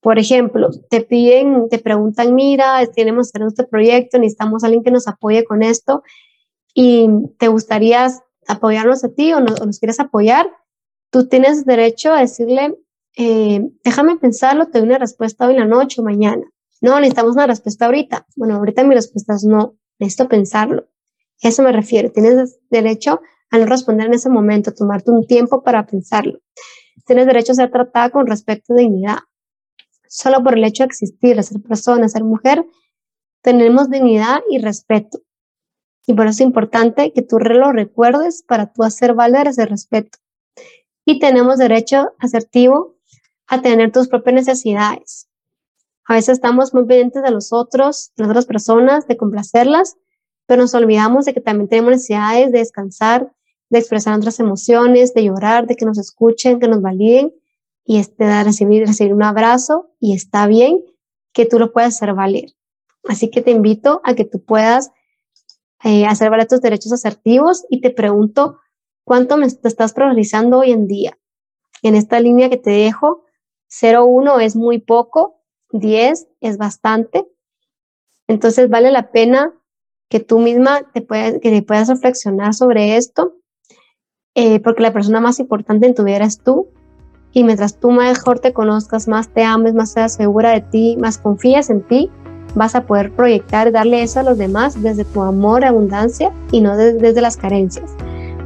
Por 0.00 0.18
ejemplo, 0.18 0.70
te 0.90 1.02
piden, 1.02 1.68
te 1.68 1.78
preguntan, 1.78 2.34
mira, 2.34 2.84
tenemos 2.94 3.30
este 3.32 3.64
proyecto, 3.64 4.18
necesitamos 4.18 4.62
a 4.62 4.66
alguien 4.66 4.82
que 4.82 4.90
nos 4.90 5.06
apoye 5.06 5.44
con 5.44 5.62
esto 5.62 6.02
y 6.74 7.08
te 7.38 7.46
gustaría 7.46 8.08
apoyarnos 8.48 9.04
a 9.04 9.08
ti 9.08 9.32
o, 9.32 9.38
o 9.38 9.40
nos 9.40 9.78
quieres 9.78 10.00
apoyar, 10.00 10.50
tú 11.10 11.28
tienes 11.28 11.64
derecho 11.64 12.12
a 12.12 12.20
decirle, 12.20 12.74
eh, 13.16 13.60
déjame 13.82 14.16
pensarlo, 14.16 14.66
te 14.66 14.78
doy 14.78 14.88
una 14.88 14.98
respuesta 14.98 15.46
hoy 15.46 15.54
en 15.54 15.60
la 15.60 15.66
noche 15.66 16.00
o 16.00 16.04
mañana. 16.04 16.44
No, 16.82 16.96
necesitamos 17.00 17.34
una 17.34 17.46
respuesta 17.46 17.86
ahorita. 17.86 18.26
Bueno, 18.36 18.56
ahorita 18.56 18.84
mi 18.84 18.94
respuesta 18.94 19.34
es 19.34 19.44
no, 19.44 19.76
necesito 19.98 20.28
pensarlo. 20.28 20.86
Eso 21.40 21.62
me 21.62 21.72
refiero. 21.72 22.12
Tienes 22.12 22.58
derecho 22.70 23.20
a 23.50 23.58
no 23.58 23.66
responder 23.66 24.06
en 24.06 24.14
ese 24.14 24.28
momento, 24.28 24.74
tomarte 24.74 25.10
un 25.10 25.26
tiempo 25.26 25.62
para 25.62 25.86
pensarlo. 25.86 26.38
Tienes 27.06 27.26
derecho 27.26 27.52
a 27.52 27.56
ser 27.56 27.70
tratada 27.70 28.10
con 28.10 28.26
respeto 28.26 28.74
y 28.74 28.82
dignidad. 28.82 29.18
Solo 30.08 30.42
por 30.42 30.58
el 30.58 30.64
hecho 30.64 30.82
de 30.82 30.88
existir, 30.88 31.36
de 31.36 31.42
ser 31.42 31.62
persona, 31.62 32.02
de 32.02 32.08
ser 32.10 32.24
mujer, 32.24 32.66
tenemos 33.42 33.88
dignidad 33.88 34.40
y 34.50 34.58
respeto. 34.58 35.20
Y 36.06 36.14
por 36.14 36.26
eso 36.26 36.42
es 36.42 36.46
importante 36.46 37.12
que 37.12 37.22
tú 37.22 37.38
lo 37.38 37.72
recuerdes 37.72 38.42
para 38.42 38.72
tú 38.72 38.82
hacer 38.82 39.14
valer 39.14 39.48
ese 39.48 39.66
respeto. 39.66 40.18
Y 41.04 41.18
tenemos 41.18 41.58
derecho 41.58 42.12
asertivo 42.18 42.95
a 43.48 43.62
tener 43.62 43.92
tus 43.92 44.08
propias 44.08 44.34
necesidades. 44.34 45.28
A 46.06 46.14
veces 46.14 46.34
estamos 46.34 46.72
muy 46.72 46.84
pendientes 46.84 47.22
de 47.22 47.30
los 47.30 47.52
otros, 47.52 48.12
de 48.16 48.22
las 48.22 48.30
otras 48.30 48.46
personas, 48.46 49.06
de 49.08 49.16
complacerlas, 49.16 49.96
pero 50.46 50.62
nos 50.62 50.74
olvidamos 50.74 51.24
de 51.24 51.34
que 51.34 51.40
también 51.40 51.68
tenemos 51.68 51.90
necesidades 51.90 52.52
de 52.52 52.58
descansar, 52.58 53.32
de 53.68 53.78
expresar 53.80 54.12
nuestras 54.14 54.38
emociones, 54.38 55.14
de 55.14 55.24
llorar, 55.24 55.66
de 55.66 55.74
que 55.74 55.84
nos 55.84 55.98
escuchen, 55.98 56.60
que 56.60 56.68
nos 56.68 56.80
validen 56.80 57.34
y 57.84 57.98
este, 57.98 58.24
de 58.24 58.44
recibir, 58.44 58.86
recibir 58.86 59.14
un 59.14 59.24
abrazo 59.24 59.90
y 59.98 60.14
está 60.14 60.46
bien 60.46 60.84
que 61.32 61.46
tú 61.46 61.58
lo 61.58 61.72
puedas 61.72 61.96
hacer 61.96 62.14
valer. 62.14 62.52
Así 63.08 63.30
que 63.30 63.42
te 63.42 63.50
invito 63.50 64.00
a 64.04 64.14
que 64.14 64.24
tú 64.24 64.44
puedas 64.44 64.90
eh, 65.84 66.06
hacer 66.06 66.30
valer 66.30 66.46
tus 66.46 66.60
derechos 66.60 66.92
asertivos 66.92 67.64
y 67.68 67.80
te 67.80 67.90
pregunto, 67.90 68.58
¿cuánto 69.04 69.36
me 69.36 69.50
te 69.50 69.68
estás 69.68 69.92
priorizando 69.92 70.60
hoy 70.60 70.72
en 70.72 70.86
día? 70.86 71.18
En 71.82 71.94
esta 71.94 72.20
línea 72.20 72.48
que 72.48 72.56
te 72.56 72.70
dejo, 72.70 73.25
0,1 73.70 74.40
es 74.40 74.56
muy 74.56 74.78
poco, 74.78 75.40
10 75.70 76.28
es 76.40 76.58
bastante. 76.58 77.26
Entonces 78.28 78.68
vale 78.68 78.90
la 78.90 79.10
pena 79.10 79.52
que 80.08 80.20
tú 80.20 80.38
misma 80.38 80.90
te 80.92 81.02
puedas, 81.02 81.34
que 81.40 81.50
te 81.50 81.62
puedas 81.62 81.88
reflexionar 81.88 82.54
sobre 82.54 82.96
esto, 82.96 83.34
eh, 84.34 84.60
porque 84.60 84.82
la 84.82 84.92
persona 84.92 85.20
más 85.20 85.40
importante 85.40 85.86
en 85.86 85.94
tu 85.94 86.04
vida 86.04 86.16
eres 86.16 86.38
tú. 86.38 86.68
Y 87.32 87.44
mientras 87.44 87.78
tú 87.78 87.90
mejor 87.90 88.38
te 88.38 88.52
conozcas, 88.52 89.08
más 89.08 89.28
te 89.28 89.42
ames, 89.44 89.74
más 89.74 89.92
seas 89.92 90.14
segura 90.14 90.52
de 90.52 90.62
ti, 90.62 90.96
más 90.98 91.18
confías 91.18 91.68
en 91.68 91.82
ti, 91.82 92.10
vas 92.54 92.74
a 92.74 92.86
poder 92.86 93.14
proyectar, 93.14 93.70
darle 93.72 94.02
eso 94.02 94.20
a 94.20 94.22
los 94.22 94.38
demás 94.38 94.82
desde 94.82 95.04
tu 95.04 95.22
amor, 95.22 95.64
abundancia 95.64 96.32
y 96.50 96.62
no 96.62 96.76
desde 96.76 97.20
las 97.20 97.36
carencias. 97.36 97.90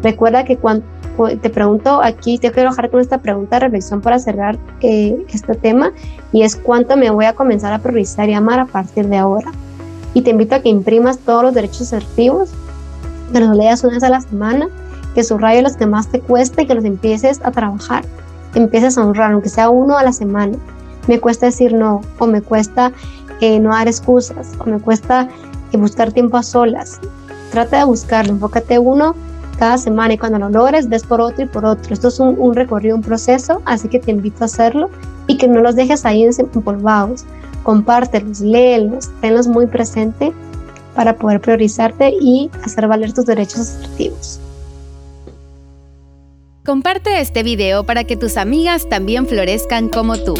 Recuerda 0.02 0.44
que 0.44 0.56
cuando, 0.56 0.84
te 1.28 1.50
pregunto 1.50 2.02
aquí, 2.02 2.38
te 2.38 2.50
quiero 2.50 2.70
dejar 2.70 2.90
con 2.90 3.00
esta 3.00 3.18
pregunta 3.18 3.56
de 3.56 3.60
reflexión 3.60 4.00
para 4.00 4.18
cerrar 4.18 4.58
eh, 4.80 5.24
este 5.28 5.54
tema 5.54 5.92
y 6.32 6.42
es 6.42 6.56
cuánto 6.56 6.96
me 6.96 7.10
voy 7.10 7.26
a 7.26 7.34
comenzar 7.34 7.72
a 7.72 7.78
priorizar 7.78 8.28
y 8.28 8.34
amar 8.34 8.60
a 8.60 8.66
partir 8.66 9.08
de 9.08 9.18
ahora. 9.18 9.50
Y 10.14 10.22
te 10.22 10.30
invito 10.30 10.54
a 10.54 10.60
que 10.60 10.68
imprimas 10.68 11.18
todos 11.18 11.42
los 11.42 11.54
derechos 11.54 11.82
asertivos, 11.82 12.50
que 13.32 13.40
los 13.40 13.56
leas 13.56 13.84
una 13.84 13.94
vez 13.94 14.02
a 14.02 14.08
la 14.08 14.20
semana, 14.20 14.68
que 15.14 15.22
subrayes 15.22 15.62
los 15.62 15.76
que 15.76 15.86
más 15.86 16.08
te 16.08 16.20
cueste 16.20 16.62
y 16.62 16.66
que 16.66 16.74
los 16.74 16.84
empieces 16.84 17.40
a 17.44 17.50
trabajar, 17.50 18.04
empieces 18.54 18.96
a 18.96 19.04
honrar, 19.04 19.32
aunque 19.32 19.48
sea 19.48 19.68
uno 19.68 19.96
a 19.96 20.02
la 20.02 20.12
semana. 20.12 20.56
me 21.06 21.20
cuesta 21.20 21.46
decir 21.46 21.72
no, 21.72 22.00
o 22.18 22.26
me 22.26 22.40
cuesta 22.40 22.92
eh, 23.40 23.58
no 23.58 23.70
dar 23.70 23.88
excusas, 23.88 24.52
o 24.58 24.64
me 24.66 24.80
cuesta 24.80 25.28
eh, 25.72 25.76
buscar 25.76 26.12
tiempo 26.12 26.36
a 26.36 26.42
solas. 26.42 27.00
Trata 27.50 27.78
de 27.78 27.84
buscarlo, 27.84 28.32
enfócate 28.32 28.78
uno 28.78 29.14
cada 29.60 29.76
semana 29.76 30.14
y 30.14 30.18
cuando 30.18 30.38
lo 30.38 30.48
logres, 30.48 30.88
des 30.88 31.04
por 31.04 31.20
otro 31.20 31.44
y 31.44 31.46
por 31.46 31.66
otro. 31.66 31.92
Esto 31.92 32.08
es 32.08 32.18
un, 32.18 32.34
un 32.38 32.54
recorrido, 32.54 32.96
un 32.96 33.02
proceso, 33.02 33.60
así 33.66 33.88
que 33.88 33.98
te 33.98 34.10
invito 34.10 34.38
a 34.40 34.46
hacerlo 34.46 34.88
y 35.26 35.36
que 35.36 35.46
no 35.46 35.60
los 35.60 35.76
dejes 35.76 36.06
ahí 36.06 36.24
empolvados. 36.24 37.26
Compártelos, 37.62 38.40
léelos, 38.40 39.10
tenlos 39.20 39.46
muy 39.46 39.66
presente 39.66 40.32
para 40.94 41.14
poder 41.14 41.42
priorizarte 41.42 42.14
y 42.18 42.50
hacer 42.64 42.88
valer 42.88 43.12
tus 43.12 43.26
derechos 43.26 43.60
asertivos. 43.60 44.40
Comparte 46.64 47.20
este 47.20 47.42
video 47.42 47.84
para 47.84 48.04
que 48.04 48.16
tus 48.16 48.38
amigas 48.38 48.88
también 48.88 49.26
florezcan 49.26 49.90
como 49.90 50.16
tú. 50.16 50.36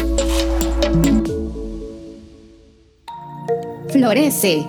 Florece 3.89 4.65